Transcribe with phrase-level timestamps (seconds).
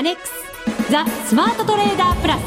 [0.00, 0.32] アネックス
[0.90, 2.40] ザ・スマートトレーダープラス。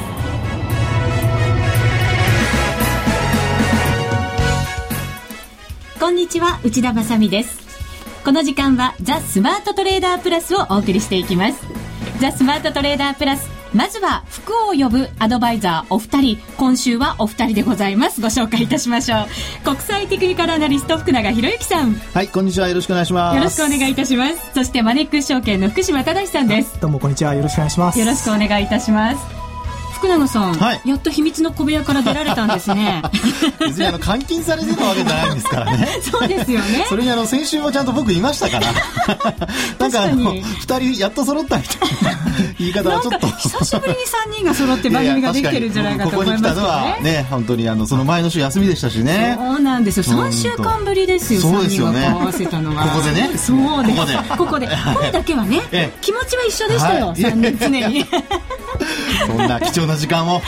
[6.00, 7.60] こんにちは内田まさです。
[8.26, 11.64] この時間はザ・スマートトレーダープラスをお送りしていきます。
[12.20, 16.38] ザ・スマートトレーダープラスまずは福を呼ぶアドバイザーお二人。
[16.58, 18.22] 今週はお二人でございます。
[18.22, 19.28] ご紹介いたしましょう。
[19.64, 21.94] 国際テクニカルアナリスト福永博之さん。
[21.94, 22.68] はいこんにちは。
[22.68, 23.38] よろしくお願いします。
[23.38, 24.52] よろしくお願いいたします。
[24.54, 26.80] そしてマネックス証券の福島正さんです。
[26.80, 27.34] どうもこんにちは。
[27.34, 28.00] よろしくお願いします。
[28.00, 29.43] よろしくお願いいたします
[30.04, 33.02] 福永さん、はい、やっと秘密の小部屋から出られたんですね。
[33.58, 35.88] 別にあの監禁されてたわけじゃないんですからね。
[36.04, 36.86] そうですよね。
[36.90, 38.68] それにあの先週もちゃんと僕いましたから。
[39.80, 42.20] なんかあの2人やっと揃ったみたいな
[42.60, 43.28] 言い方はちょっと。
[43.28, 49.38] 久しぶりに3人が揃って番組ができてるんじゃないかと思います、ね、ここに来たのはね本当にあのその前の週休みでしたしね。
[49.38, 50.04] そうなんですよ。
[50.04, 52.08] 3週間ぶりですよそうですよね。
[52.08, 52.84] 合わせたのは。
[52.84, 53.30] ここでね。
[53.38, 54.18] そうです。
[54.36, 54.38] ここで。
[54.38, 54.68] ここで。
[54.96, 55.62] 声だけはね、
[56.02, 58.06] 気持ちは一緒でしたよ、はい、3人常に
[59.28, 60.42] そんな貴重な時間を。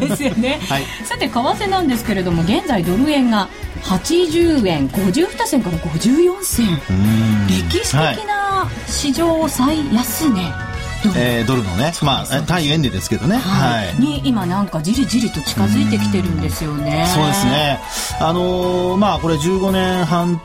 [0.00, 3.48] ですよね、はい、さて為替なんですけれども現在ドル円が
[3.82, 6.80] 80円52銭から54銭。
[7.48, 10.71] 歴史的な史上最安値、ね、
[11.16, 17.06] えー、ドルのね、まあ、対円でですけどね、はい、に今なんかじりじりと近づいてきてるんですよね。
[17.14, 17.80] そうですね。
[18.20, 20.40] あのー、まあこれ15年半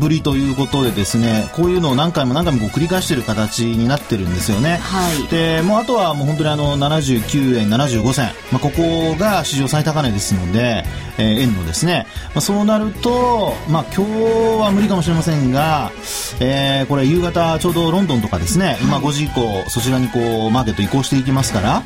[0.00, 4.78] ぶりということでですね、こういうのを何回も何回もこう繰り返している形になってるんですよね。
[4.78, 5.28] はい。
[5.28, 10.84] で、もうあとはもう本当にあの79円75銭、まあここが史上最高値ですので、
[11.18, 14.12] えー、円のですね、まあそうなると、まあ今日
[14.60, 15.90] は無理かもしれませんが、
[16.40, 21.80] えー、これ夕方ちょうどロンドンとかですね、今5時以降そちらにこうマーケット移行していきますから、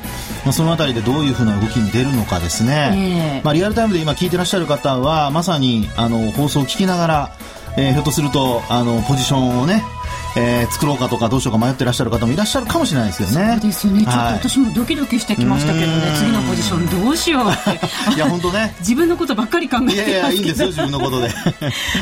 [0.45, 7.37] まあ、その辺りでどういうふうな動きに出るのかですね、えー、まあ、リアルタイムで今聞いてらっしゃる方はまさにあの放送を聞きながら、
[7.77, 9.83] えー、ひょっとするとあのポジションをね
[10.37, 13.59] えー、作ろうかとかどうしようか迷ってらっしゃる方もいらっしゃるかもしれないですよね。
[13.61, 14.05] ですよね。
[14.05, 17.75] ちょっと私もドキドキしてきましたけどね、次のポジションどうしようっ
[18.11, 18.15] て。
[18.17, 18.75] いや本当ね。
[18.81, 19.95] 自分のことばっかり考えて。
[19.95, 21.29] いやいやいいんですよ自分のことで。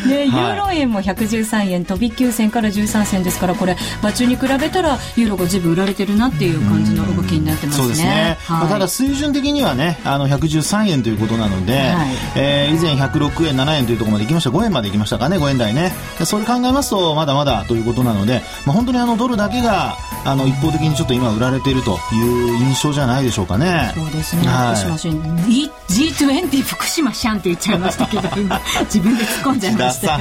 [0.09, 7.83] で、 ユーロ円も113円飛び9銭から13銭ですからこれ場中に比べたらユーロが全部売られてるなっていう感じの動きになってますね。
[7.83, 8.39] そうですね。
[8.47, 15.93] はい、まあ、ただ水準的にはねあの113円ということなので、はい、えー、以前106円7円というところまで行きました5円まで行きましたかね5円台ね。
[16.25, 23.93] それ考えますとまだまだということなので、まあ本当にあのドルだけがあの一方的にちょっと今売られているという印象じゃないでしょうかね。
[23.95, 24.43] そうですね。
[24.47, 25.09] はい、福島市
[25.91, 30.21] G20 福島シャンって言っちゃいましたけど今 自分で突っ込んじゃいました。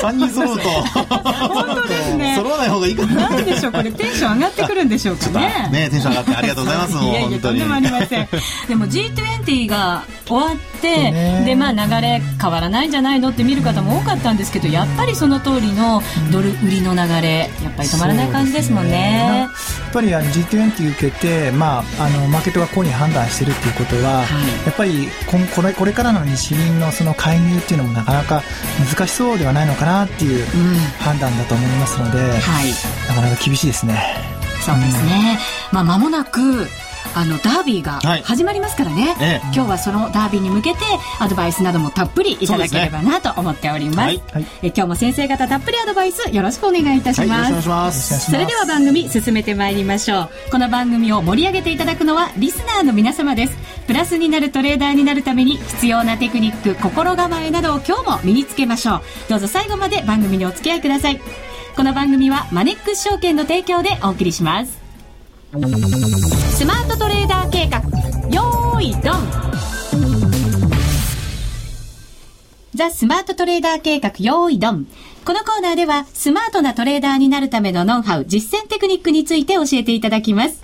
[0.00, 2.34] 三人揃うと本当ですね。
[2.36, 3.28] 揃わない方がいいかな。
[3.28, 3.72] なんでしょう？
[3.72, 5.68] これテンション上がってくるんでしょうかね。
[5.70, 6.92] ねテンション上がってありがとうございます。
[7.04, 8.28] いやいやとんでもありません。
[8.68, 19.40] でも G20 が終わってでまあ流れ変わらないんじゃないのって見る方も多かったんですけどやっぱりその通りのドル売りの流れやっぱり止まらない感じですもんね。
[19.40, 28.42] やっぱりあの G20 受けて、まあ、あのマーケットがこうに判断しているということは、はい、やっぱりここれこれからの日銀のその介入っていうのもなかなか
[28.78, 30.46] 難しそうではないのかなっていう
[31.00, 32.70] 判断だと思いますので、うんはい、
[33.08, 34.32] なかなか厳しいですね。
[34.64, 35.38] そうですね、
[35.72, 36.68] うん、まあ、間もなく
[37.14, 40.78] あのダービーが始まりますからね、はい、今日はそのダービーに向けて
[41.20, 50.30] アドバイスなどもたっぷりいただければなと思っております、ねはい、え今日も先生方たっぷりアドバイスよろしくお願いいたします、はい、それでは番組進めてまいりましょう。
[50.50, 53.56] この番組を盛り上げていただくのはリスナーの皆様です。
[53.86, 59.00] プラスになるトレーダーになるために必要なテクニック心構えなどを今日も身につけましょう。
[59.28, 61.20] どうぞ最後まで番組にお付き合いください。
[61.74, 64.78] この番組はマネックス証券の提供でお送りします
[66.62, 67.80] スマートトレーダー計画。
[68.30, 69.14] よーいドン。
[72.72, 74.86] ザ・スマートトレーダー計画よーいドン。
[75.24, 80.62] このコーナーではスマートなトレーダーになるためのノウハウ、実践テクニックについて教えていただきます。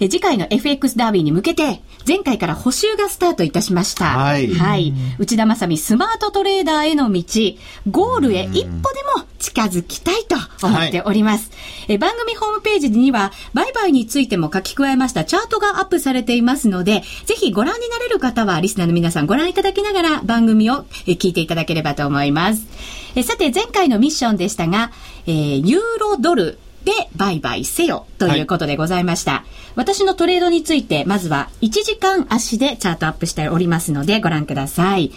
[0.00, 4.04] え次回の FX ダービーに向けて、前回から補修がスタートいたしました。
[4.04, 4.54] はい。
[4.54, 4.92] はい。
[5.18, 7.22] 内田正美スマートトレーダーへの道、
[7.90, 8.70] ゴールへ一歩で
[9.16, 10.36] も近づきたいと
[10.66, 11.50] 思っております。
[11.50, 22.66] はい、え番組ホームページには、売買についても書き加えましたチャートがアップされていますので、ぜひご覧になれる方は、リスナーの皆さんご覧いただきながら番組をえ聞いていただければと思います。
[23.14, 24.92] えさて、前回のミッションでしたが、
[25.26, 29.32] えー、ユーロドル、で売買せよということでございました。
[29.32, 29.42] はい、
[29.74, 35.10] 私のトレードについて、まずは1時間足でチャートアップしておりますのでご覧ください。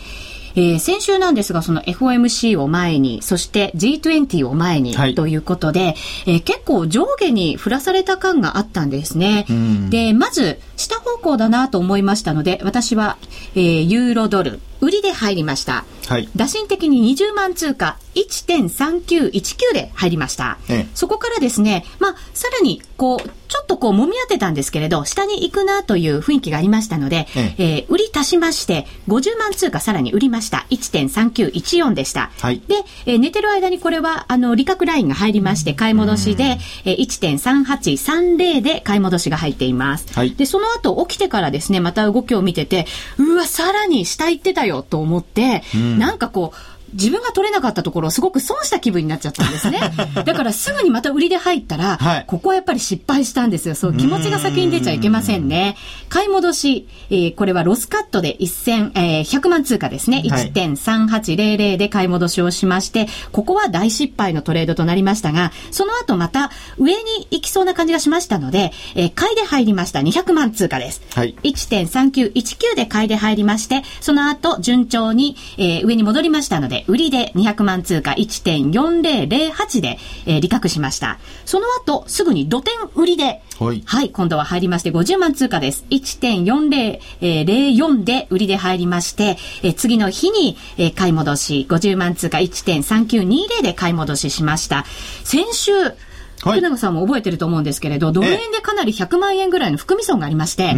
[0.55, 5.95] えー、先週なんですが、その FOMC を前に、そして G20 を前に、ということで、
[6.25, 9.45] えー、結構上下に振らされた感があったんですね。
[9.89, 13.17] で、まず、下方向だなと思いましたので、私は、
[13.55, 15.85] えー、ユーロドル、売りで入りました。
[16.07, 16.29] はい。
[16.35, 20.57] 打診的に20万通貨1.3919で入りました。
[20.69, 30.67] ええ、そこからですね、まあ、さらに、こう、ちょっとこう、揉み当てたんですけれど、下に行くなという雰囲気がありましたので、えええー、売り足しまして、50万通貨さらに売りました。
[30.69, 32.31] 1.3914でした。
[32.39, 32.61] はい。
[32.67, 40.07] で、えー、寝てる間にこれは、あの、利確ラインが入りまして、買い戻しで、えー、1.3830で買い戻しが入っています。
[40.13, 40.35] はい。
[40.35, 42.85] で、その後起きてからですね、また動きを見てて、
[43.17, 49.79] うわ、さらに下行ってたよと思って、うん、なんかこう、自分が取れなかったところをすごく損した気分になっちゃったんですね。
[50.25, 53.75] だからすぐにまた売りで入ったら、はい、ここはやっぱり失敗したんですよ。
[53.75, 55.75] そう、気持ちが先に出ちゃいけませんね。
[56.09, 60.23] 買い戻し、えー、これはロスカットで1000、えー、100万通貨ですね。
[60.25, 71.01] 1.3800で買い戻しをしまして、ここは大失敗のトレードとなりましたが、その後また上に行きそうな感じがしましたので、えー、買いで入りました200万通貨です。
[71.13, 81.19] はい、1.3919で買いで入りまして、その後順調に、えー、上に戻りましたので、売りで200万通貨1.4008で、えー、利確しました。
[81.45, 85.85] その後、すぐに土点売りで、はい、はい、今度は入りまして50万通貨です。
[85.89, 94.85] 1.4004で売りで入りまして、えー、次の日に、えー、買い戻し、50万通貨1.3920で買い戻ししました。
[95.23, 100.75] 先週、はい、福永さんも覚えてると思うんですけれど、ドル円でかなり100万円ぐらいの含み損がありまして、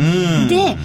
[0.49, 0.77] で、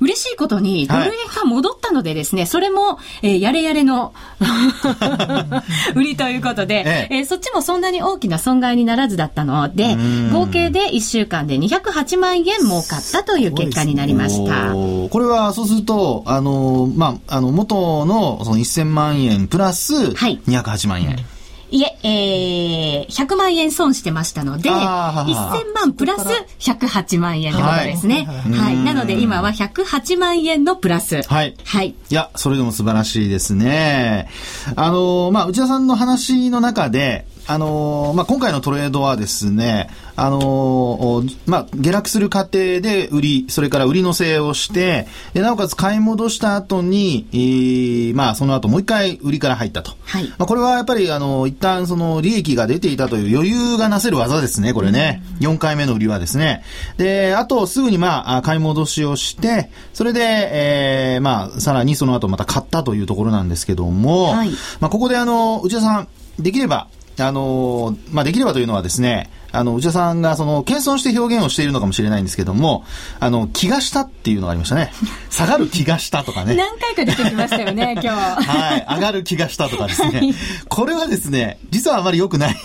[0.00, 4.14] 嬉しいことに、ドル円が戻ったのでですね、はい、それも、えー、やれやれの
[5.94, 7.16] 売りということで、ええ。
[7.18, 9.96] えー、そっちもそんなに大きな損害にならずだったので、
[10.32, 14.72] 合計で1週間で208万円儲かったという結果になりました。
[14.72, 21.08] これは、そうすると、あの、まあ、あの、元のその1000万円プラス208万円。
[21.08, 21.24] はい
[21.70, 26.26] いえ、えー、100万円損してましたので、1000万プラス
[26.58, 28.24] 108万円ってことですね。
[28.24, 28.52] はい。
[28.52, 31.22] はい、なので今は108万円のプラス。
[31.22, 31.56] はい。
[31.64, 31.88] はい。
[31.88, 34.28] いや、それでも素晴らしいですね。
[34.76, 49.96] あの、まあ、内田さんの話の中で、あのまあ、今回のトレードはですね、あのまあ、下落する過程で売り、それから売りのせをして、なおかつ買い戻した後に、えー、まあ、その後もう一回売りから入ったと。
[50.04, 50.28] はい。
[50.28, 55.20] まあ、これはやっぱり、あの、一旦その利益が出ていたという余裕がなせる技ですね、これね。
[55.40, 56.62] うん、4回目の売りはですね。
[56.98, 66.08] で、あとすぐにまあ、買い戻しをして、それで、えー、まあ、さらにその後また買ったというところなんですけども、はい、まあ、ここであの、内田さん、
[66.38, 66.86] できれば、
[67.22, 72.84] あのまあ、できればというのはですね、あの、内田さんがその、謙遜して表現をしているのかもしれないんですけども、
[73.18, 74.92] あの、気がしたっていうのがありましたね。
[75.30, 76.54] 下がる気がしたとかね。
[76.54, 78.08] 何回か出てきましたよね、 今日。
[78.08, 78.86] はい。
[78.96, 80.18] 上がる気がしたとかですね。
[80.18, 80.34] はい、
[80.68, 82.56] これはですね、実はあまり良くない。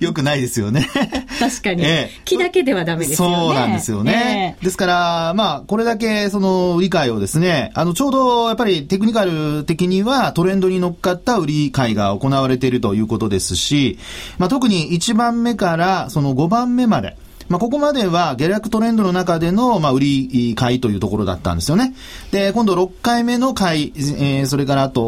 [0.00, 0.44] 良くない。
[0.44, 0.88] ですよね。
[1.38, 1.82] 確かに。
[1.84, 3.36] ええ、気だけではダメですよね。
[3.36, 4.56] そうなんですよね。
[4.58, 13.98] えー、ですから、まあ、これだけその、理解をですね、あの、ちょうどやっぱりテクニカル的にはトレンドに乗っかった売り買いが行われているということですし、
[14.38, 15.63] まあ、特に1番目から
[16.10, 17.16] その5番目まで、
[17.48, 21.94] まあ、ここまでは下落トレンドの中での、まあ、売り買いというところだったんですよね。
[22.30, 25.00] で、今度6回目の買い、えー、それからあと、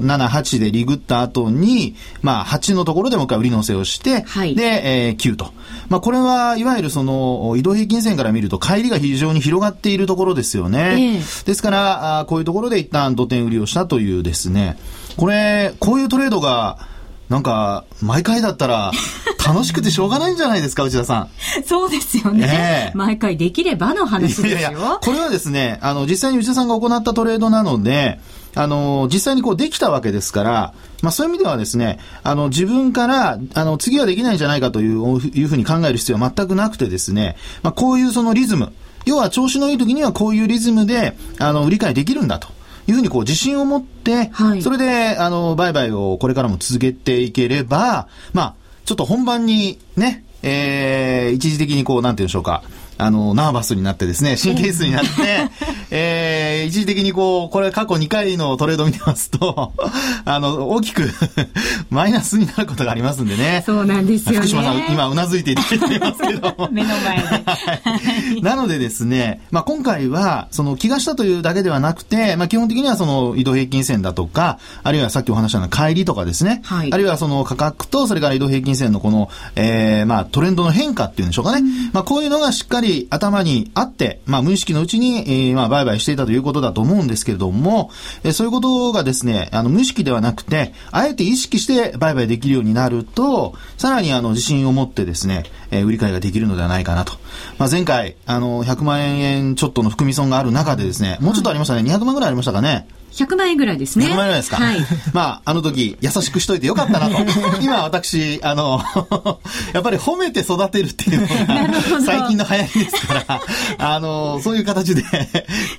[0.00, 5.52] 7、8でリグった後に、まあ、8のところでもう一回売り乗せをして、はい、で、えー、9と。
[5.88, 11.16] まあ、これはいわゆるその、移動平均線から見ると、帰りが非常に広がっているところですよね。
[11.16, 14.78] えー、ですから、あこういうところで一旦土点売りをしたというですね、
[15.16, 16.89] これ、こういうトレードが、
[17.30, 18.90] なんか、毎回だったら、
[19.46, 21.28] 楽しくてしょうがないんじゃないですか、内田さん。
[21.64, 22.90] そうですよね。
[22.92, 24.48] えー、毎回できればの話ですよ。
[24.48, 28.18] いやいや、これはですね、あの、実際に内田さんが行ったトレードなので、
[28.56, 38.72] あの、実際にこうできたわけですから、まあそういう意味ではですね、あの、自分から、あの、次はできないんじゃないかといういうふうに考える必要は全くなくてですね、まあこういうそのリズム、
[39.06, 42.48] 要は調子のいい時にはこういうリズムで、あの、理解できるんだと。
[42.90, 48.54] いうふうにこう自信を持って、はい、それで、あの、売買をこれからも続けていければ、まあ、
[48.84, 52.62] ちょっと本番にね、えー、一時的にこう、なんて言うんでしょうか、
[52.98, 55.08] あの、ナーバスになってですね、神経質になって、
[55.90, 59.72] えー、一時的にこう、これ過去2回のトレード見てますと、
[60.24, 61.10] あの、大きく
[61.90, 63.62] マイナスになることがありますんでね。
[63.66, 64.38] そうなんですよね。
[64.38, 66.54] 福島さん、今うなずいていただいてますけど。
[66.70, 68.40] 目の前で。
[68.42, 81.58] なのでですね、まあ今回は、その気がしたというだけではなくて、まあ基本的にはその移動平均線だとか、あるいはさっきお話したような帰りとかですね、はい、あるいはその価格と、それから移動平均線のこの、えー、まあトレンドの変化っていうんでしょうかね。
[81.58, 87.90] うん、まあこういうのがしっかり頭にあって、まあ無意識のうちに、えー、まあ売売買していたということだと思うんですけれども、
[88.22, 97.14] えそういうことがですね、あの、無意識ではなくて、あえて意識して売買できるようになると、さらにあの、自信を持ってですね、え売り買いができるのではないかなと。
[97.58, 102.86] まあ、前回、あの、100万円ちょっとの含み損がある中でですね、もうちょっとありましたね、200万ぐらいありましたかね。
[103.12, 104.06] 100万円ぐらいですね。
[104.06, 104.56] 100万円ぐらいですか。
[104.56, 104.78] はい。
[105.12, 107.16] まあ、あの時、優しくしといてよかったなと。
[107.60, 108.80] 今、私、あの、
[109.74, 113.40] やっぱり褒めて育てるっていうのが、最近の流行りですから、
[113.78, 115.02] あの、そういう形で、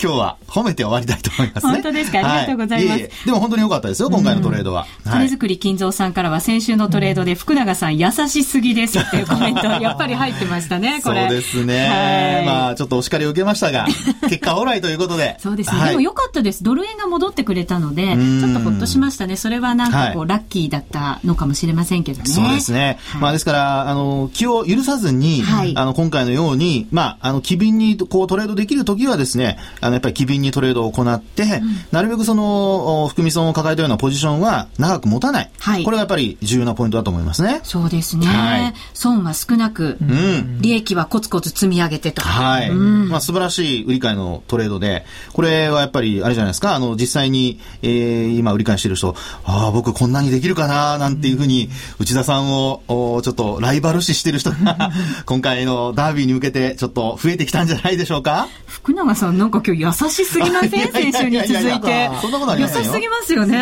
[0.01, 1.73] 今日は褒めて終わりたいと思いますね。
[1.73, 2.19] 本当ですか？
[2.19, 2.89] ありがとうございます。
[2.91, 4.85] はい、いえいえでも本当に良かったですよ、今回のトレードは。
[5.05, 11.21] 金作り金蔵さんからは、先週のトレードで、福永さん優しすぎですっていうコメント、やっぱり入ってましたね、これ。
[11.21, 12.43] そうですね。
[12.45, 13.87] まあ、ちょっとお叱りを受けましたが、
[14.23, 15.37] 結果オーライということで。
[15.41, 15.89] そうですね。
[15.89, 16.63] でも良かったです。
[16.63, 19.35] ドル円が戻ってくれたので、で、ちょっとほっとしましたね。
[19.35, 22.25] それはなんかこう、はい、ラッキーだったのかもしれませんけどね。
[22.25, 22.97] そうですね。
[23.11, 31.49] はい、まあですから、あの、気を許さずに、はい、あの、今回のように、まあ、あの、機敏にこうトレードできるときはですね、あの、やっぱり機敏にトレードを行って、うん、
[31.91, 35.51] なるべくその、含み損を抱えたようなポジションは長く持たない。
[35.59, 37.59] はい、これがやっぱり重要なポイントだと思いますね。
[37.63, 38.27] そうですね。
[38.27, 42.21] はい、損は少なく、うん、利益はコツコツ積み上げてと。
[42.21, 42.69] はい。
[42.69, 51.69] うん、まあ、素晴らしい売り買いのトレードで、これはやっぱり、あれじゃないですか、あの、実際に、えー、今売り買いしてる人、ああ、僕こんなにできるかな、なんていうふうに、
[51.99, 54.91] 内田さんを、おちょっとライバル視してる人が、
[55.25, 58.47] 今回のダービーに向けて、ちょっと増えてきたんじゃないでしょうか？
[58.65, 60.91] 福永さん、なんか今日優しすぎません？
[60.91, 62.09] 先週に続いて。
[62.21, 63.57] そんなことありません優しすぎますよね。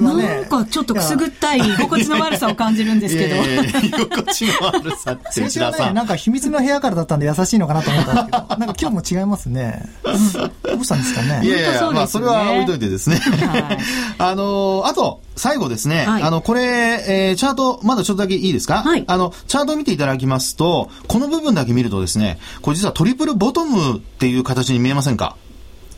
[0.00, 3.36] なんかちょっとくすぐったい居心地の悪さを感じるんですけど。
[3.36, 5.94] 居心地の悪さって、内田さん。
[5.94, 9.82] なんか秘密の部屋からだったんで優しいのかなと思ったんですけど、 なんか今日も違いますね。
[10.04, 10.10] ど
[10.78, 11.40] うしたんですかね。
[11.46, 13.20] いやいや、まあそれは置いといてですね。
[14.18, 18.82] あの、あと、最後ですね、はい、あの、これ、えー、チャート、まだちょっとだけいいですか？
[18.82, 19.04] はい。
[19.06, 25.36] あの、チャートを見ていただきますと、この部分だけ見るとですね、これ実はトリプルボトムっていう形に見えませんか？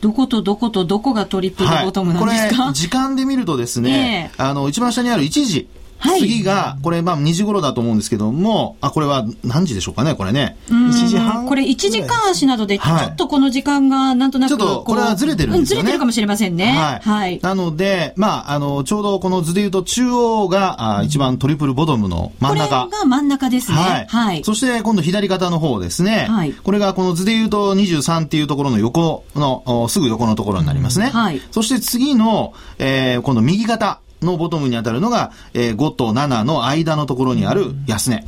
[0.01, 5.67] どことどことどこがトリプルボトムなんですか、はい、これ、時間で見るとですね、えー、あの、一番下にある1時、
[5.99, 10.57] はい、次が、これ、まあ、2時頃だと思うんですけども、あ、これは何時でしょうかね、これね。
[10.69, 15.81] 1時半これ1時間足などで、ちょっとこの時間が、なんとなく、ちょっと、これはずれてるんですよね。
[15.81, 16.67] ずれてるかもしれませんね。
[16.67, 17.09] はい。
[17.09, 22.85] はい、なので、まあ、あの、ちょうどこの図で言うと、中央が、あ一番トリプルボトムの真ん中。
[22.85, 23.77] これが真ん中ですね。
[23.77, 24.07] はい。
[24.07, 24.43] はい。
[24.45, 26.27] そして、今度左肩の方ですね。
[26.29, 26.53] はい。
[26.53, 31.07] これが、この図で言うと、23っていうところの横の、すぐ横のところになりますね。
[31.07, 31.41] はい。
[31.51, 33.99] そして次の、えー、今度右肩。
[34.21, 38.25] のボトムに当たるのが、えー、5と7の間のところにある安値。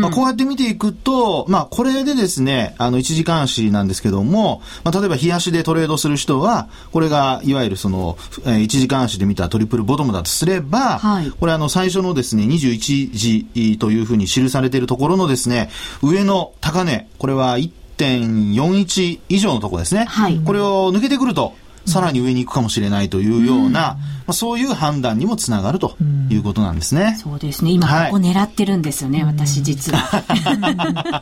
[0.00, 15.70] まあ、こうやって見ていくと、まあ、これでですね、あの、一時間足なんですけども、まあ、例えば、日足でトレードする人は、これが、いわゆるその、えー、一時間足で見たトリプルボトムだとすれば、はい、これあの、最初のですね、21時というふうに記されているところのですね、
[16.02, 20.04] 上の高値、これは1.41以上のところですね。
[20.04, 21.54] はい、これを抜けてくると、
[21.86, 23.98] さらに上に行くかもしれないというような、ま
[24.28, 25.96] あ、そういう判断にもつながると
[26.30, 27.16] いうことなんですね。
[27.22, 27.70] そうですね。
[27.70, 31.14] 今ここ狙ってるんですよね、はい、私実は。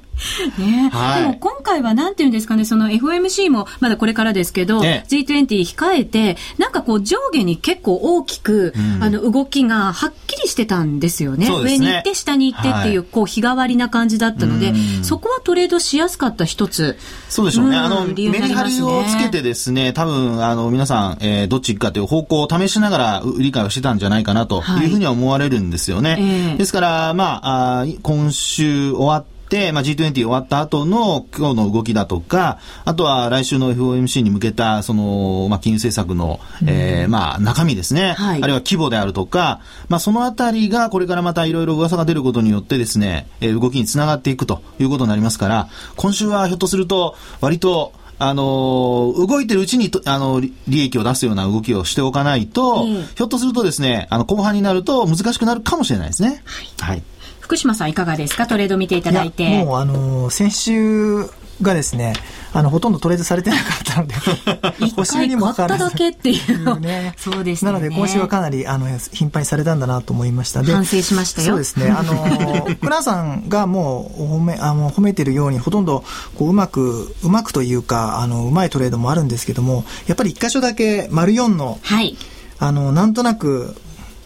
[0.58, 11.40] ね、はい、でも今回はなんていうんですかね、その FOMC もまだこれからですけど、ね、G20 控えて、なんかこう上下に結構大きく、うん、あの動きがはっきりしてたんですよね。
[11.40, 11.48] ね。
[11.62, 14.72] 上に行って下に行ってっていう、はい、こう日替わりな感じだったので、
[15.02, 16.98] そこはトレードしやすかった一つ。
[17.28, 17.76] そうでしょうね。
[17.76, 26.12] あの、メリハリをつけてですね、多分、あの、皆さん、えー、どっち行くかという方向を試しながら理解をしてたんじゃないかなというふうには思われるんですよね。
[26.12, 26.24] はいえ。
[26.54, 29.39] ー、ですから、まあ、あ今週終わって、
[29.72, 47.92] まあ、G20 終わった後の今日の動きだとか、あとは来週の FOMC に向けた、その、まあ、金融政策の、うん、えー、まあ、中身ですね、はい、あるいは規模であるとか、まあ、そのあたりがこれからまたいろいろ噂が出ることによってですね、えー、動きにつながっていくということになりますから、今週はひょっとすると、割と、
[48.22, 56.42] あの動いてるうちにあの利益を出すような動きをしておかないと、ひょっとするとですね、あの後半になると難しくなるかもしれないですね。
[56.78, 57.02] はい、はい
[57.50, 58.46] 福島さんいかがですか？
[58.46, 59.64] トレード見ていただいて。
[59.64, 61.24] もうあの先週
[61.60, 62.12] がですね、
[62.52, 64.14] あの、ほとんどトレードされてなかったので、
[64.96, 65.84] 補修にもかかわらず。
[65.86, 67.12] だけっていうね。
[67.18, 67.72] そうですね。
[67.72, 70.62] なので、今週はかなり、あの、頻繁にされたんだなと思いました。
[70.62, 71.48] で、反省しましたよ。
[71.48, 71.90] そうですね。
[71.90, 76.04] あの、 倉さんがもう、褒め、あの、褒めてるように、ほとんど、
[76.38, 82.16] こう、うまく、うまくというか、あの、うまいトレードもあるんですけども、やっぱり一箇所だけ、丸4の、はい。
[82.60, 83.74] あの、なんとなく、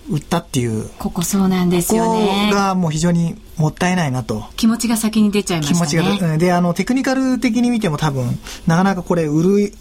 [0.09, 0.89] 売ったっていう。
[0.99, 2.49] ここそうなんですよね。
[2.51, 4.45] ここがもう非常にもったいないなと。
[4.57, 5.79] 気持ちが先に出ちゃいましたね。
[5.79, 9.75] 気持ちが、で、あの、テクニカル的に見ても多分、なかなかこれ、売る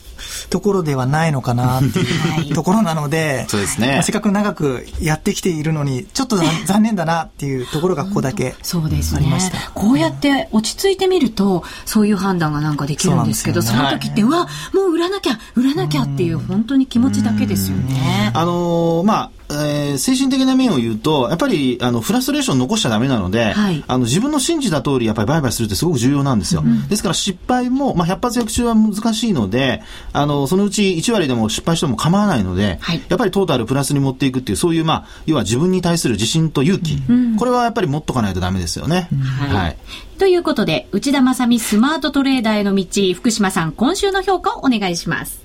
[0.49, 3.87] ところではないのかなっていう ところなので、そうですね。
[3.87, 9.25] まあ、せっかく長くやってきているのに、ちょっと残念だなっていうところがここだけそうですね。
[9.73, 18.31] こうやって落ち着いてみると、そういう判断がなんかできるんですけど、そ、ね,、の時って、うわ、もう売らなきゃ、売らなきゃっていう、本当に気持ちだけですよね。
[18.33, 26.61] あのー、まあ、えー、精神的な面を言うと、やっぱり、あの、フラストレーション残しちゃダメなので、はい、あの、自分の信じた通り、やっぱり売買するってすごく重要なんですよ。
[26.65, 29.81] うん、ですから失敗も、まあ、百発百中は難しいので、
[30.13, 39.09] あの、そのうち1割でも失敗しても構わないので、はい、やっぱりトータルプラスに持っていくっていう、そういう、まあ、要は自分に対する自信と勇気、うん、これはやっぱり持っとかないとダメですよね。
[39.39, 39.77] はい、はい。
[40.17, 45.42] ということで、内田正美スマートトレーダーへの道、福島さん、今週の評価をお願いします。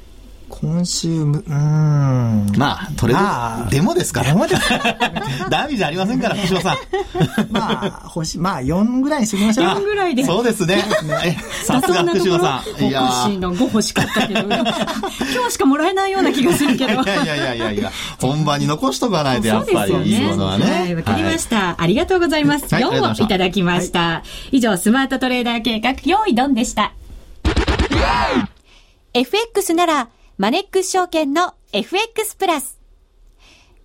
[0.48, 1.42] 今週、うん。
[2.56, 4.32] まあ、とりあえず、デモですから。
[4.32, 4.62] デモです
[5.50, 6.76] ダメじゃありませんから、 福島さん。
[7.50, 9.66] まあ、星、まあ、4ぐらいにしておきましょう。
[9.66, 10.24] 4ぐらいで。
[10.24, 10.84] そうですね。
[11.64, 12.84] さすが福島さん。
[12.84, 14.64] いやおかしいの5欲しかったけど、今
[15.46, 17.02] 日しかもらえないような気がするけど。
[17.02, 20.64] いやいやいやいやいや、本番に残しとかないと、やっぱりいいものはね。
[20.64, 21.76] はい、わかりました。
[21.78, 22.66] ありがとうございます。
[22.66, 24.22] 4をいただきました。
[24.50, 26.92] 以上、スマートトレーダー計画、用意ドンでした。
[29.14, 30.08] FX なら、
[30.40, 32.78] マネックス証券の FX プラス。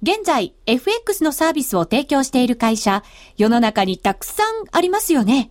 [0.04, 3.02] 現在、FX のサービスを提供している会社、
[3.38, 5.50] 世の中にたくさんありますよね。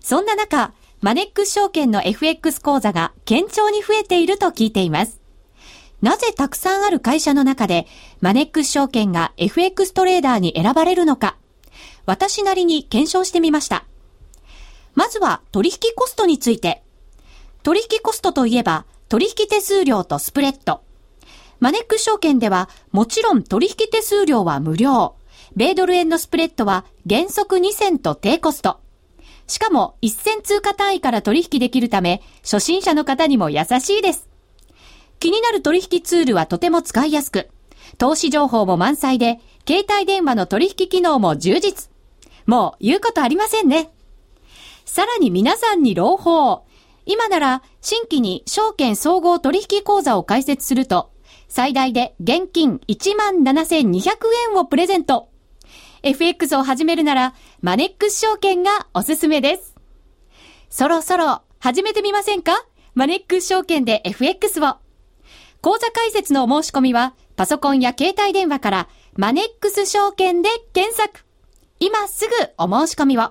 [0.00, 5.22] そんな中、マネックス証券の FX 講座が堅調に増えていると聞いています。
[6.02, 7.86] なぜたくさんある会社の中で、
[8.20, 11.38] マネックス証券が FX トレーダーに選ばれるのか、
[12.04, 13.86] 私なりに検証してみました。
[14.94, 16.82] まずは取引コストについて。
[17.62, 20.82] 取引コストといえば、取引手数料とスプレッド。
[21.60, 25.14] マネック証券では、もちろん取引手数料は無料。
[25.54, 28.80] 米ドル円のスプレッドは原則2銭と低コスト。
[29.46, 34.28] しかも1銭通貨単位から取引できるため、初心者の方にも優しいです。
[35.20, 37.48] 気になる取引ツールはとても使いやすく、
[37.98, 41.90] 投資情報も満載で、携帯電話の取引機能も充実。
[42.44, 43.90] もう言うことありませんね。
[44.84, 46.65] さらに皆さんに朗報。
[47.06, 51.12] 今なら新規に証券総合取引口座を開設すると、
[51.48, 54.16] 最大で現金17,200
[54.50, 55.28] 円をプレゼント。
[56.02, 59.74] FX を始めるなら、マネックス証券がおすすめです。
[60.68, 62.52] そろそろ始めてみませんか？
[62.94, 64.76] マネックス証券で FX を。
[65.62, 71.24] 口座開設の申し込みは、パソコンや携帯電話からマネックス証券で検索。
[71.78, 73.30] 今すぐお申し込みを。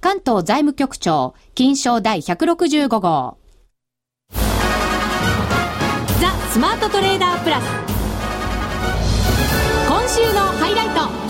[0.00, 3.36] 関東財務局長、金賞第165号。
[4.30, 4.38] ザ・
[6.50, 7.64] スマートトレーダープラス。
[9.86, 10.88] 今週のハイライ
[11.24, 11.29] ト。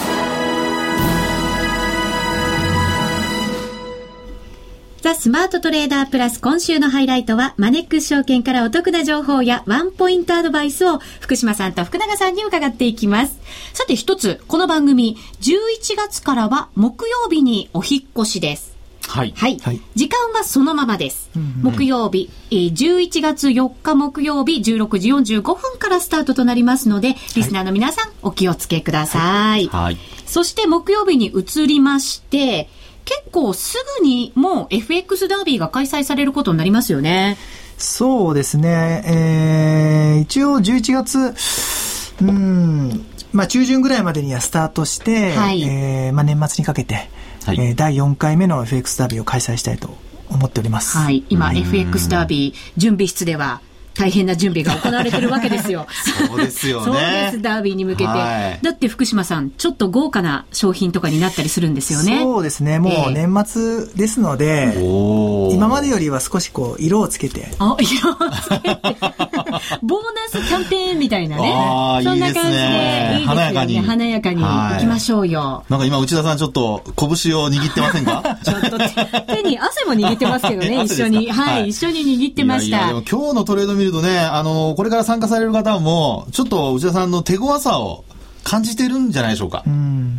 [5.03, 13.39] ザ・スマートトレーダープラス今週のハイライトはマネックス証券からお得な情報やワンポイントアドバイスを福島さんと福永さんに伺っていきます。
[13.73, 18.77] さて一つ、この番組11月からは木曜日にお引越しです。
[19.09, 19.33] はい。
[19.39, 19.59] はい。
[19.95, 21.31] 時間はそのままです。
[21.35, 25.09] うんうん、木曜日、えー、11月4日木曜日16時
[25.39, 29.67] 45分からスタートとなりますので、リスナーの皆さん、お気をつけください。
[29.69, 29.99] はい。
[30.27, 32.69] そして木曜日に移りまして、
[33.11, 37.37] 結構すぐにもう FX ダービーが開催されることになりますよね。
[37.77, 39.03] そうですね。
[39.05, 47.09] えー、一応11月、うん、まあ中旬ぐらいまでにはスタートして、はい、えー、まあ年末にかけて、
[47.45, 49.97] はい、えー、第4回目の FX ダービーを開催したいと
[50.29, 50.97] 思っております。
[50.97, 51.25] はい。
[51.31, 53.61] 今、FX ダービー準備室では、
[54.01, 55.87] 大変な準備が行われてるわけですよ。
[56.29, 56.85] そうですよね。
[56.87, 58.65] そうです、ダービーに向けて、はい。
[58.65, 62.21] だって福島さん、ちょっと豪華な商品とかになったりするんですよね。
[62.23, 62.79] そうですね。
[62.79, 67.51] もう年末ですので、えー、今までよりは少しこう、色をつけて。
[67.59, 68.97] あ、色をつけて。
[69.83, 72.01] ボーナスキャンペーンみたいなね。
[72.03, 73.25] そんな感じで、いいですね。
[73.27, 73.81] 華やかに。
[73.81, 75.65] 華やかに行きましょうよ。
[75.69, 78.39] なんか今、内田さんちょっと拳を握ってませんか？
[78.43, 78.79] ちょっと
[79.35, 81.31] 手に汗も握ってますけどね、 一緒に。
[81.31, 82.79] はい、一緒に握ってました。
[82.79, 88.05] いやいや今日のトレード見るとね、あの、これから参加される方も、ちょっと内田さんの手強さを
[88.45, 89.65] 感じてるんじゃないでしょうか。
[89.67, 89.71] う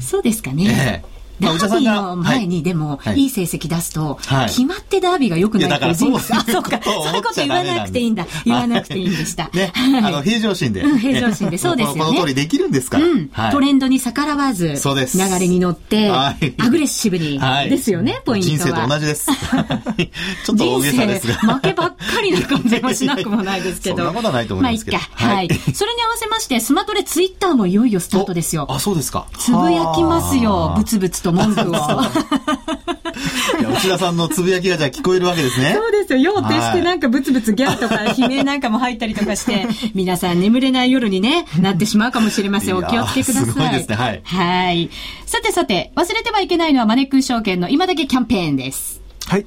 [0.02, 1.02] そうですかね。
[1.04, 1.11] ええ
[1.42, 6.80] ダービーの前にでも、いい成績出すと、決まってダービーが良くないっていう人物あ、そうか。
[6.84, 8.26] そういうこと言わなくていいんだ。
[8.46, 9.50] 言わなくていいんでした。
[9.54, 9.72] ね。
[9.76, 10.84] あの、平常心で。
[10.98, 12.02] 平常心で、そうですよね。
[12.02, 13.00] この通りできるんですか
[13.34, 13.52] ら。
[13.52, 14.76] トレンドに逆らわず。
[14.76, 16.36] 流れに乗って、ア
[16.70, 18.58] グレッシブに、ですよね、ポイントは。
[18.58, 19.28] 人生と同じです。
[20.46, 21.34] ちょっと大げさですが。
[21.56, 23.98] 負けばっかりな感じもしなくもないですけど。
[24.02, 24.98] そんなことはないと思いますけど。
[24.98, 25.56] まあ、いっか。
[25.58, 25.74] はい。
[25.74, 28.68] それに合わせまして、スマトレツイッターもいよいよスタートですよ。
[28.70, 29.26] あ、そうですか。
[29.38, 31.74] つぶやきますよ、ブツブツと文句を。
[33.60, 35.74] いや、内田さんのつぶやきがじゃあ聞こえるわけですね。
[35.74, 36.20] そうですよ。
[36.20, 42.78] よう徹してなんかブツブツギャーとか悲鳴なんかも入ったりとかして、皆さん眠れない夜にね、なってしまうかもしれません。
[42.78, 43.46] お気をつけください。
[43.46, 43.96] すごいですね。
[43.96, 44.22] はい。
[44.24, 44.90] はい。
[45.26, 49.02] さてさて、忘れてはいけないのはマネック証券の今だけキャンペーンです。
[49.28, 49.46] はい。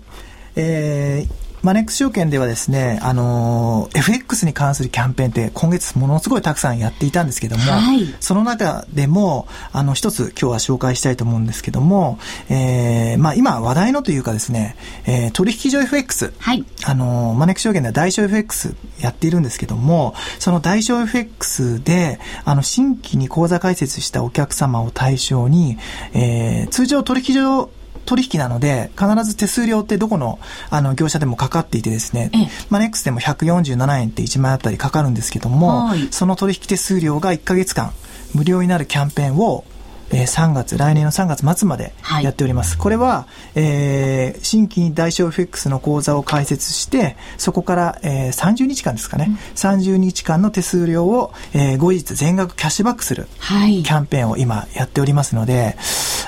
[0.57, 12.19] えー、マネックス証券ではですね、あのー、FX に関するキャンペーンって今月ものすごいたくさんやっていたんですけども、はい、その中でも、あの、一つ今日は紹介したいと思うんですけども、
[12.51, 25.79] えー、まあ今話題のというかですね、えー、取引所 FX、はい、あのー、マネックス証券では代償 FX やっているんですけども、その代償 FX で、あの、新規に口座開設したお客様を対象に、
[26.13, 27.71] えー、通常取引所
[28.05, 30.39] 取引なので、必ず手数料ってどこの
[30.71, 32.31] あの業者でもかかっていてですね、
[32.71, 37.93] まあ、ネックスでも147円って1万円あたりかかるんですけども、その取引手数料が1ヶ月間
[38.35, 39.65] 無料になるキャンペーンを
[40.11, 42.73] えー、3月、来年の3月末までやっております。
[42.73, 55.77] はい、これは、えー、新規に代償 FX の口座を開設して、そこから、えー、30日間ですかね、うん、30日間の手数料を、えー、後日全額キャッシュバックするキャンペーンを今やっておりますので、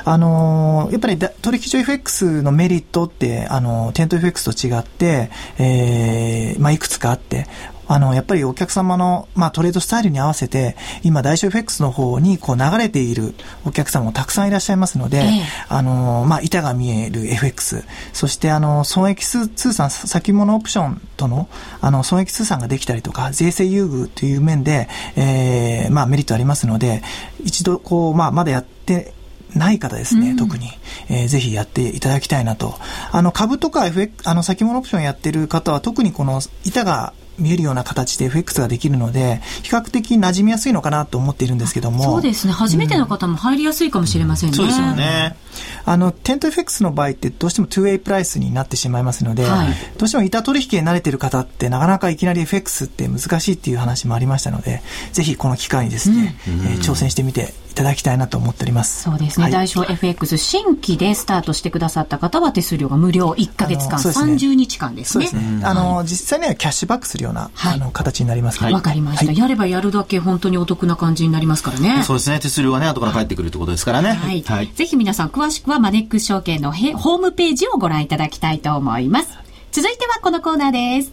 [0.05, 7.47] あのー、やっぱり取引所 FX のメリットって、あのー、テント FX と違って、えー、まあ、いくつかあって、
[7.89, 21.49] あの、やっぱりお客様の、まあ、トレードスタイルに合わせて、今、大小 FX の方に、こう、流れているお客様もたくさんいらっしゃいますので、ええ、あの、まあ、板が見える FX、そして、あの、損益通算、先物オプションとの、
[21.81, 27.03] あの、損益通算ができたりとか、税制優遇という面で、えー、まあ、メリットありますので、
[27.45, 29.15] 一度、こう、まあ、まだやって、
[29.55, 30.69] ない方ですね、うん、特に、
[31.09, 32.75] えー、ぜひやっていただきたいなと。
[33.11, 42.05] あの、株とか FX、あの、先物オプションやってる方は、特にこの板が見えるような形で FX ができるので、比較的馴染みやすいのかなと思っているんですけども。
[42.05, 42.53] そうですね。
[42.53, 44.53] 初めての方も入りやすいかもしれませんね。
[44.53, 45.37] うん、そうですよね。
[45.85, 49.69] あの、テント FX の場合ってどうしても 2way プライスになってしまいますので、はい、
[49.99, 59.03] どうしても板取引に慣れている方ってなかなかいきなり FX って難しいっていう話もありましたので、ぜひこの機会にですね、うん、えー、挑戦してみていただきたいなと思っております。
[59.03, 59.45] そうですね。
[59.45, 65.27] はい、代償 FX 新規でスタートしてくださった方は手数料が無料1か月間、ね、30日間ですね。
[65.27, 65.65] そうですね。
[65.65, 72.03] あの、実際にはキャッシュバックするような、はい、あの形になりますわ、かりました、やればやるだけ本当にお得な感じになりますからね。
[72.03, 72.41] そうですね。
[72.41, 74.15] 手数料がね、後から返ってくるってことですからね。
[74.15, 74.43] はい。
[74.47, 79.29] はい、ぜひ皆さん詳しくはマネックス証券のホームページをご覧いただきたいと思います。
[79.71, 81.13] 続いてはこのコーナーです。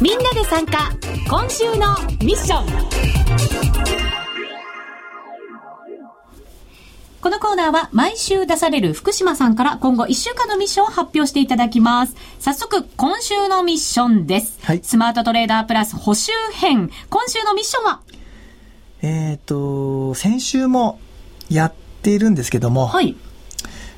[0.00, 0.90] みんなで参加、
[1.28, 4.01] 今週のミッション。
[7.22, 12.16] このコーナーは毎週出される福島さんから今後1週間のミッションを発表していただきます。
[12.40, 14.58] 早速、今週のミッションです。
[14.64, 16.90] はい、スマートトレーダープラス補修編。
[17.10, 18.00] 今週のミッションは？
[19.02, 20.98] えっ、と、先週も
[21.48, 23.14] やっているんですけども、はい。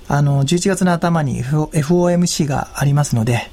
[0.06, 3.50] あの、11月の頭に FOMC がありますので、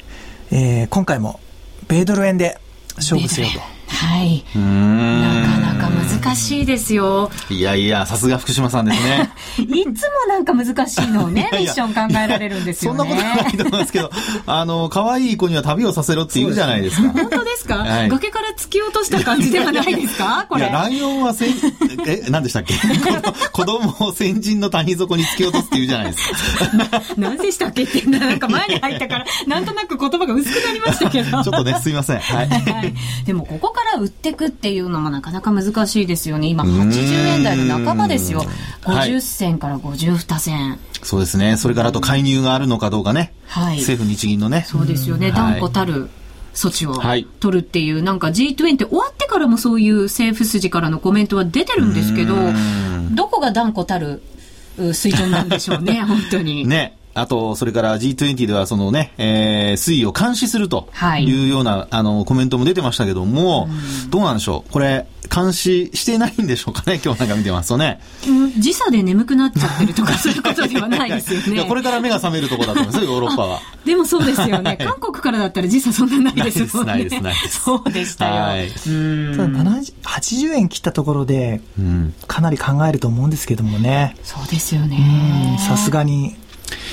[0.51, 1.39] えー、今回も
[1.87, 2.59] 米ドル円で
[2.97, 3.80] 勝負しようと。
[4.01, 4.43] はい。
[4.55, 7.29] なかなか難しいですよ。
[7.49, 9.29] いやいや、さすが福島さんですね。
[9.59, 12.97] いつもなんか難しいのをね、 ミッション考えられるんですよね。
[12.99, 14.09] そんなことないと思いますけど、
[14.47, 17.09] あの、可愛い子には旅をさせろって言うじゃないですか。
[17.11, 20.45] 本当ですか、はい、崖から突き落とした感じではないですか？
[20.49, 20.63] これ。
[20.63, 21.53] いや、ライオンはせん、
[22.07, 22.73] え、何でしたっけ？
[23.51, 27.01] 子供を先人の谷底に突き落とすって言うじゃないですか。
[27.17, 31.43] 何でしたっけってなんか前に入ったから、なんとなく言葉が薄くなりましたけど。
[31.43, 32.19] ちょっとね、すいません。
[32.19, 32.47] はい。
[32.49, 32.93] はい、
[33.25, 36.47] でも、ここから売ってくっていうのもなかなか難しいですよね。
[36.47, 38.43] 今、80円台の半ばですよ。
[38.83, 40.79] 50銭から52銭。
[41.03, 41.57] そうですね。
[41.57, 43.33] それからあと介入があるのかどうかね。
[43.47, 43.77] はい。
[43.77, 44.65] 政府日銀のね。
[44.67, 45.31] そうですよね。
[45.31, 46.09] 断固たる。
[46.53, 47.01] 措置を
[47.39, 52.35] 取るっていう、はい、なんか G20 終わってからもそういう政府筋からのコメントは出てるんですけど、
[53.15, 54.21] どこが断固たる
[54.93, 56.67] 水準なんでしょうね、 本当に。
[56.67, 56.97] ね。
[57.13, 63.69] あと、それから G20 ではそのね、えー、推移を監視するというような、はい、あの、コメントも出てましたけども、
[64.09, 64.71] どうなんでしょう？
[64.71, 68.01] これ、監視してないんでしょうかね、 今日なんか見てますとね。
[68.27, 71.53] うん、時差で眠くなっちゃってるとか、そういうことではないですよね。
[71.55, 73.61] いやこれから目が覚めるところだと思いますよ、ヨーロッパは。
[73.85, 74.77] でもそうですよね。
[74.77, 76.93] 韓国からだったら時差そんなないですもんね。
[76.93, 77.61] ないです、ないです。
[77.61, 78.33] そうでしたよ。
[78.43, 81.61] はい、80円切ったところで、
[82.27, 84.17] かなり考えると思うんですけどもね。
[84.23, 85.57] そうですよね。
[85.67, 86.35] さすがに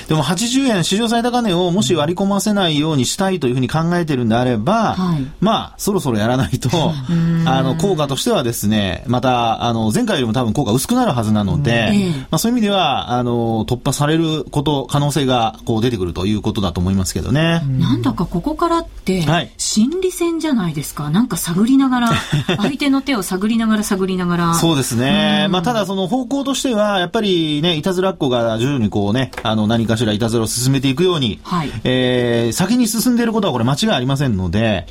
[0.06, 6.70] でも80円史上最高値をもし割り込ませないようにしたいというふうに考えてるんであれば、はい、まあ、そろそろやらないと、
[7.46, 17.62] あの、効果としてはですね、また、あの、前回よりも多分効果薄くなるはずなので、まあそういう意味では、あの、突破されること、可能性がこう出てくるということだと思いますけどね。
[17.78, 19.24] なんだかここからって、
[19.56, 21.10] 心理戦じゃないですか。
[21.10, 22.10] なんか探りながら、
[22.58, 24.54] 相手の手を探りながら探りながら。
[24.54, 25.48] そうですね。
[25.50, 34.86] まあただその方向としては、やっぱりね、いたずらっ子が徐々にこうね、あの、何かしらいたずらを進めていくように、はい、えー、先に進んでいることはこれ間違いありませんので、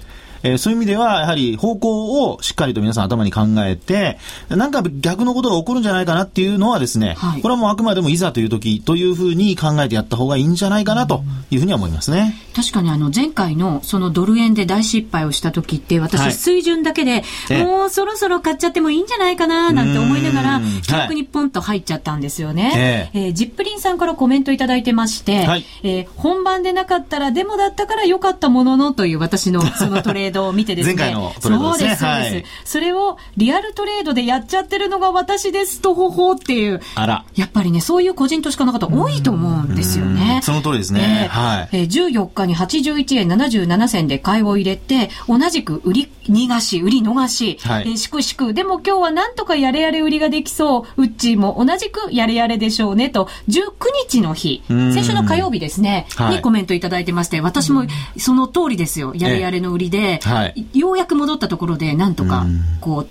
[0.47, 4.17] えー、そういう意味では、やはり方向をしっかりと皆さん頭に考えて、
[4.49, 12.35] なんか逆のことが起こるんじゃないかなっていうのはですね、はい、これはもうあくまでもいざという時というふうに考えてやった方がいいんじゃないかなというふうには思いますね。
[12.55, 17.23] 確かにあの前回のそのドル円で大失敗をした時って私水準だけで、
[17.63, 23.09] もうそろそろ買っちゃってもいいんじゃないかななんて思いながら逆にポンと入っちゃったんですよね。
[23.13, 30.95] えー、えー、ジップリンさんからコメントいただいてまして、はい、えー、本番でなかったらデモだったから良かったもののという私のそのトレードを見てですね。
[30.95, 31.87] 前回のトレードですね。
[31.87, 32.45] そうです、そうです、はい。
[32.65, 36.81] それをリアルトレードでやっちゃってるのが私ですとほほっていう。
[36.95, 37.25] あら。
[37.35, 40.41] やっぱりね、そういう個人投資家の方多いと思うんですよね。
[40.43, 41.27] その通りですね。
[41.27, 41.69] えー、はい。
[41.71, 53.71] えー、14日に81円77銭で買いを入れて、同じく売り逃し、売り逃し、はい、えー、しくしく、でも今日はなんとかやれやれ売りができそう、うっちーも同じくやれやれでしょうねと、19
[54.09, 57.85] 日の日、先週の火曜日ですね、はい、にコメントいただいてまして、私も
[58.17, 62.45] その通りですよ、やれやれの売りで、はい、ようやく戻ったところで、なんとか、
[62.81, 63.07] こう、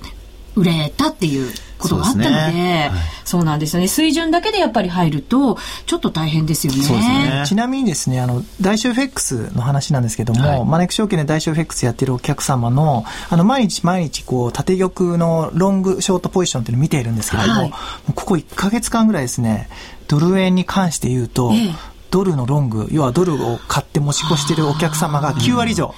[0.57, 3.89] 売れたっていうことがあったので、そう、ねはい、そうなんですよね。
[3.89, 6.79] 水準だけでやっぱり入ると、ちょっと大変ですよね。
[6.81, 7.45] ね。
[7.47, 17.73] ちなみにですね、あの、大衆フェックスの話なんですけども、はい、マネック証券で大衆フェックスやってるお客様の、あの、毎日毎日、こう、縦玉のロング、ショートポジションっていうのを見ているんですけども、はい、
[18.15, 19.69] ここ1か月間ぐらいですね、
[20.09, 21.75] ドル円に関して言うと、ええ、
[22.11, 25.95] ドルのロング、要はドルを買って持ち越しているお客様が9割以上。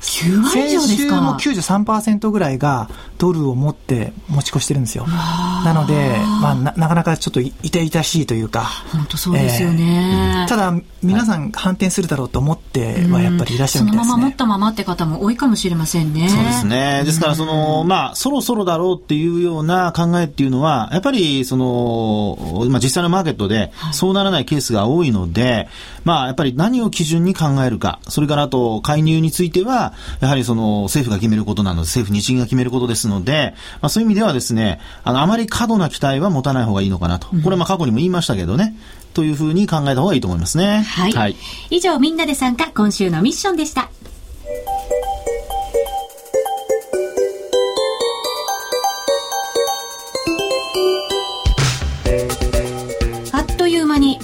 [0.00, 5.06] 9割以上ですか先週も93%ぐらいがドルを持って持ち越してるんですよ。
[5.06, 8.64] なので、まあな、なかなかちょっと痛々しいというか。
[8.92, 10.42] 本当そうですよね。
[10.42, 14.10] えー、ただ、皆さん反転するだろうと思ってはやっぱりいらっしゃるみたいですね。
[14.10, 16.28] そのまま持ったままって方も多いかもしれませんね。
[16.28, 17.02] そうですね。
[17.04, 25.68] ですから、その、まあ、そろそろだろうっていうような考えっていうのは、やっぱり、その、まあ、実際のマーケットでそうならないケースが多いので、
[26.04, 29.85] まあ、やっぱり何を基準に考えるか、それからあと、介入については、
[30.20, 37.28] やはりその、政府が決めることなので、政府日銀が決めることですので、まあ、そういう意味ではですね、あの、あまり過度な期待は持たない方がいいのかなと。
[37.28, 38.76] これはまあ過去にも言いましたけどね。
[39.14, 40.82] というふうに考えた方がいいと思いますね。
[40.82, 41.12] はい。
[41.12, 41.36] はい、
[41.70, 43.88] 以上、みんなで参加、今週のミッションでした。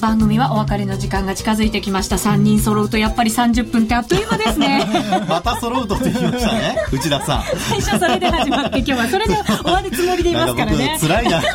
[0.03, 2.17] 番組はお別れの時間が近づいてきました。
[2.17, 4.85] 3人揃うとやっぱり30分ってあっという間ですね。
[5.31, 6.77] また揃うとって言いましたね。
[6.91, 7.45] 内田さん。
[7.57, 10.99] 最初それで始まって今日はそれで終わるつもりでいますからね。
[11.01, 11.41] 辛いな。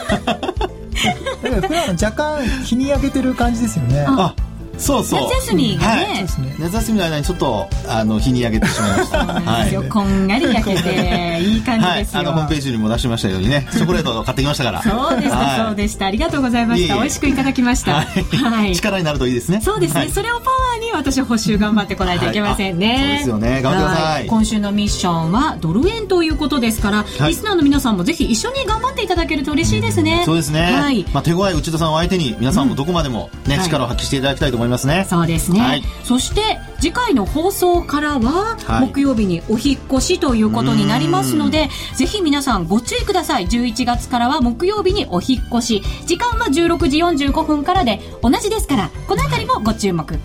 [2.01, 4.05] 若干日に焼けてる感じですよね。
[4.07, 4.33] あ
[4.77, 5.21] そうそう。
[5.21, 9.25] 夏休みがね、はい、夏休みの間にちょっとあの日に焼けてしまいました。
[9.25, 13.67] はい、こんがり焼けていい感じですよ、はい、あのホームページにも出しましたようにね。
[13.71, 14.81] チョコレートを買ってきましたから。
[14.81, 16.05] そうでした、はい、そうでした。
[16.05, 16.95] ありがとうございました。
[16.95, 19.61] 美味しくいただきました、はい、力になるといいですね。
[19.61, 23.61] そうですね、それをパワーに私補習頑張ってこないといけませんね、そうですよね。
[23.61, 24.27] 頑張ってください。
[24.27, 31.05] 今週のミッションはドル円ということですから、リスナーの皆さんもぜひ一緒に頑張っていただけると嬉しいですね、そうですね、はい。
[31.13, 35.05] まあ、手強い内田さんを相手に皆さんもどこまでもね、力を発揮していただきたいと思いますね。
[35.09, 43.47] そうですね、はい、そして次回の放送からは、木曜日にお引越しということになりますので、ぜひ皆さんご注意ください。
[43.47, 45.81] 11月からは木曜日にお引越し。
[46.05, 50.19] 時間は16時45分からで同じですからこの辺りもご注目。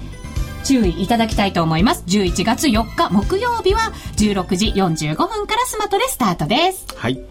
[0.64, 2.05] 注意いただきたいと思います。
[2.07, 6.87] 11月4日木曜日は16時45分からスマトでスタートです。
[6.96, 7.14] はい。
[7.14, 7.24] とい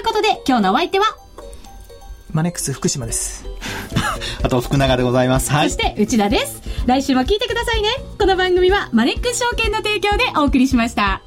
[0.00, 1.04] うことで今日のお相手は
[2.34, 3.46] マネックス福島です
[4.42, 5.50] あと福永でございます。
[5.50, 5.70] はい。
[5.70, 6.60] そして内田です。
[6.86, 7.88] 来週も聞いてくださいね。
[8.18, 11.22] この番組はマネックス証券の提供でお送りしました。